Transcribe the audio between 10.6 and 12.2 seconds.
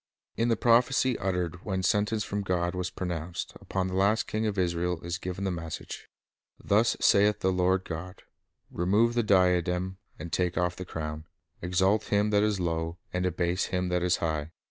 the crown;. exalt